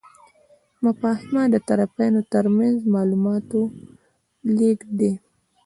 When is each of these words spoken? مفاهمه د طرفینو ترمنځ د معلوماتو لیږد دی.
مفاهمه 0.83 1.43
د 1.53 1.55
طرفینو 1.67 2.21
ترمنځ 2.31 2.75
د 2.83 2.91
معلوماتو 2.95 3.61
لیږد 4.57 4.89
دی. 4.99 5.11